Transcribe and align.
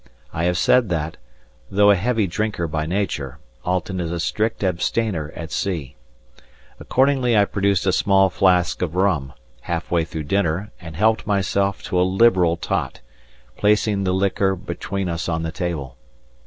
I 0.33 0.45
have 0.45 0.57
said 0.57 0.89
that, 0.89 1.17
though 1.69 1.91
a 1.91 1.95
heavy 1.95 2.25
drinker 2.25 2.65
by 2.67 2.87
nature, 2.87 3.37
Alten 3.63 3.99
is 3.99 4.11
a 4.11 4.19
strict 4.19 4.63
abstainer 4.63 5.31
at 5.35 5.51
sea. 5.51 5.95
Accordingly 6.79 7.37
I 7.37 7.45
produced 7.45 7.85
a 7.85 7.91
small 7.91 8.31
flask 8.31 8.81
of 8.81 8.95
rum, 8.95 9.31
half 9.61 9.91
way 9.91 10.03
through 10.03 10.23
dinner, 10.23 10.71
and 10.81 10.95
helped 10.95 11.27
myself 11.27 11.83
to 11.83 12.01
a 12.01 12.01
liberal 12.01 12.57
tot, 12.57 13.01
placing 13.57 14.03
the 14.03 14.11
liquor 14.15 14.55
between 14.55 15.07
us 15.07 15.29
on 15.29 15.43
the 15.43 15.51
table. 15.51 15.97